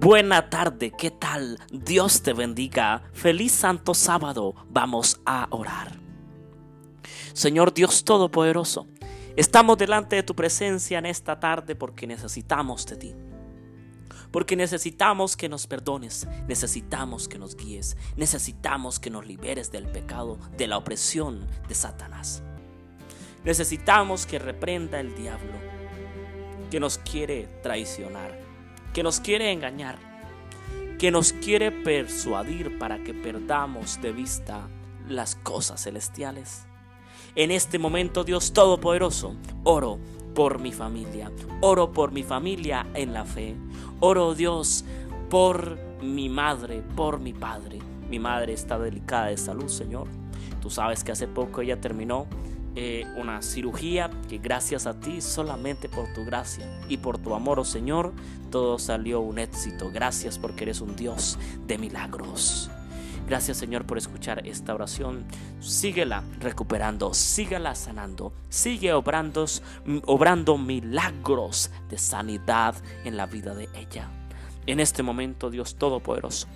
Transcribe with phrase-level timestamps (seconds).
[0.00, 1.58] Buena tarde, ¿qué tal?
[1.72, 3.02] Dios te bendiga.
[3.12, 4.54] Feliz Santo Sábado.
[4.70, 5.98] Vamos a orar.
[7.32, 8.86] Señor Dios Todopoderoso,
[9.34, 13.14] estamos delante de tu presencia en esta tarde porque necesitamos de ti.
[14.30, 20.38] Porque necesitamos que nos perdones, necesitamos que nos guíes, necesitamos que nos liberes del pecado,
[20.56, 22.44] de la opresión de Satanás.
[23.42, 25.58] Necesitamos que reprenda el diablo
[26.70, 28.47] que nos quiere traicionar
[28.92, 29.98] que nos quiere engañar,
[30.98, 34.68] que nos quiere persuadir para que perdamos de vista
[35.08, 36.66] las cosas celestiales.
[37.34, 39.98] En este momento, Dios Todopoderoso, oro
[40.34, 41.30] por mi familia,
[41.60, 43.56] oro por mi familia en la fe,
[44.00, 44.84] oro Dios
[45.30, 47.78] por mi madre, por mi padre.
[48.08, 50.08] Mi madre está delicada de salud, Señor.
[50.60, 52.26] Tú sabes que hace poco ella terminó
[52.76, 57.58] eh, una cirugía que gracias a ti, solamente por tu gracia y por tu amor,
[57.58, 58.12] oh Señor,
[58.50, 59.90] todo salió un éxito.
[59.92, 62.70] Gracias porque eres un Dios de milagros.
[63.28, 65.26] Gracias Señor por escuchar esta oración.
[65.60, 69.44] Síguela recuperando, síguela sanando, sigue obrando,
[70.06, 74.08] obrando milagros de sanidad en la vida de ella.
[74.66, 76.46] En este momento, Dios Todopoderoso,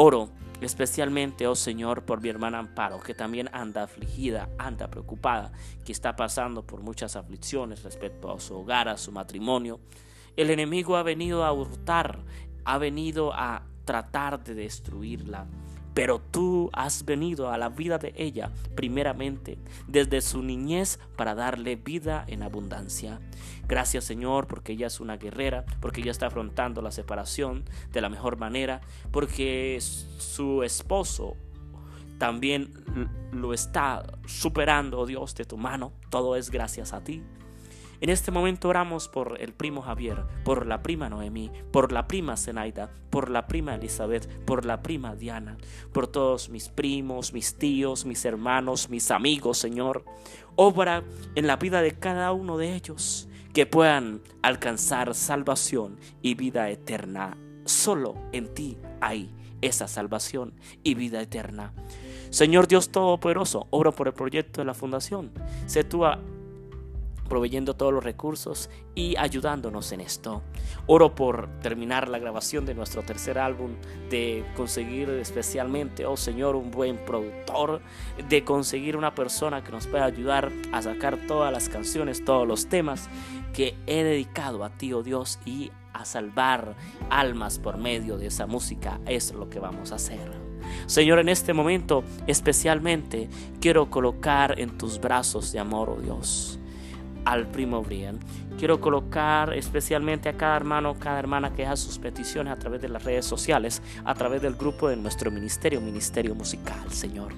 [0.00, 5.52] oro Especialmente, oh Señor, por mi hermana Amparo, que también anda afligida, anda preocupada,
[5.86, 9.80] que está pasando por muchas aflicciones respecto a su hogar, a su matrimonio.
[10.36, 12.18] El enemigo ha venido a hurtar,
[12.66, 15.46] ha venido a tratar de destruirla
[15.94, 21.76] pero tú has venido a la vida de ella primeramente desde su niñez para darle
[21.76, 23.20] vida en abundancia.
[23.66, 28.08] Gracias Señor porque ella es una guerrera, porque ella está afrontando la separación de la
[28.08, 28.80] mejor manera,
[29.10, 31.36] porque su esposo
[32.18, 32.74] también
[33.32, 35.94] lo está superando, oh Dios, de tu mano.
[36.10, 37.22] Todo es gracias a ti.
[38.00, 42.38] En este momento oramos por el primo Javier, por la prima Noemí, por la prima
[42.38, 45.58] Zenaida, por la prima Elizabeth, por la prima Diana,
[45.92, 50.06] por todos mis primos, mis tíos, mis hermanos, mis amigos, Señor.
[50.56, 56.70] Obra en la vida de cada uno de ellos, que puedan alcanzar salvación y vida
[56.70, 57.36] eterna.
[57.66, 61.74] Solo en ti hay esa salvación y vida eterna.
[62.30, 65.32] Señor Dios Todopoderoso, obra por el proyecto de la fundación.
[65.66, 66.06] Sé tú
[67.30, 70.42] proveyendo todos los recursos y ayudándonos en esto.
[70.86, 73.76] Oro por terminar la grabación de nuestro tercer álbum,
[74.10, 77.80] de conseguir especialmente, oh Señor, un buen productor,
[78.28, 82.66] de conseguir una persona que nos pueda ayudar a sacar todas las canciones, todos los
[82.66, 83.08] temas
[83.54, 86.74] que he dedicado a ti, oh Dios, y a salvar
[87.10, 89.00] almas por medio de esa música.
[89.06, 90.32] Es lo que vamos a hacer.
[90.86, 93.28] Señor, en este momento especialmente
[93.60, 96.60] quiero colocar en tus brazos de amor, oh Dios
[97.24, 98.18] al primo Brian.
[98.58, 102.88] Quiero colocar especialmente a cada hermano, cada hermana que haga sus peticiones a través de
[102.88, 107.32] las redes sociales, a través del grupo de nuestro ministerio, Ministerio Musical, Señor.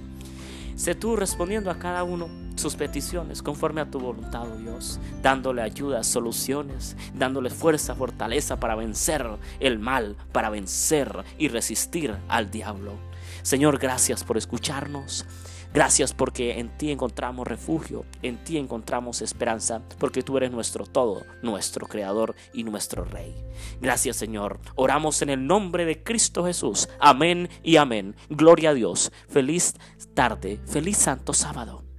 [0.75, 5.63] Sé tú respondiendo a cada uno sus peticiones conforme a tu voluntad, oh Dios, dándole
[5.63, 9.25] ayuda, soluciones, dándole fuerza, fortaleza para vencer
[9.61, 12.95] el mal, para vencer y resistir al diablo.
[13.43, 15.27] Señor, gracias por escucharnos.
[15.73, 21.25] Gracias porque en ti encontramos refugio, en ti encontramos esperanza, porque tú eres nuestro todo,
[21.43, 23.35] nuestro creador y nuestro rey.
[23.81, 24.61] Gracias Señor.
[24.75, 26.89] Oramos en el nombre de Cristo Jesús.
[27.01, 28.17] Amén y amén.
[28.29, 29.13] Gloria a Dios.
[29.29, 29.75] Feliz
[30.15, 31.92] tarde, feliz santo sábado.